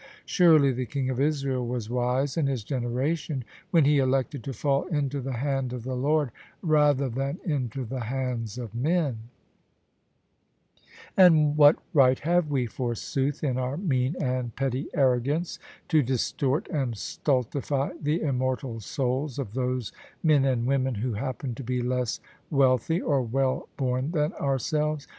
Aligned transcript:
Surely, 0.25 0.71
the 0.71 0.87
King 0.87 1.11
of 1.11 1.19
Israel 1.19 1.67
was 1.67 1.87
wise 1.87 2.35
in 2.35 2.47
his 2.47 2.63
generation 2.63 3.43
when 3.69 3.85
he 3.85 3.99
elected 3.99 4.43
to 4.43 4.51
fall 4.51 4.85
into 4.87 5.21
the 5.21 5.33
Hand 5.33 5.73
of 5.73 5.83
the 5.83 5.93
Lord 5.95 6.31
rather 6.63 7.07
than 7.07 7.37
into 7.45 7.85
the 7.85 7.99
hands 7.99 8.57
of 8.57 8.73
men 8.73 9.29
I 11.15 11.25
And 11.25 11.55
what 11.55 11.77
right 11.93 12.17
have 12.17 12.49
we, 12.49 12.65
forsooth, 12.65 13.43
in 13.43 13.59
our 13.59 13.77
mean 13.77 14.15
and 14.19 14.55
petty 14.55 14.89
arrogance, 14.95 15.59
to 15.89 16.01
distort 16.01 16.67
and 16.69 16.97
stultify 16.97 17.91
the 18.01 18.21
immortal 18.23 18.79
souls 18.79 19.37
of 19.37 19.53
those 19.53 19.91
men 20.23 20.45
and 20.45 20.65
women 20.65 20.95
who 20.95 21.13
happen 21.13 21.53
to 21.53 21.63
be 21.63 21.79
less 21.83 22.19
wealthy 22.49 22.99
or 22.99 23.21
well 23.21 23.67
bom 23.77 24.09
than 24.09 24.33
ourselves 24.33 25.07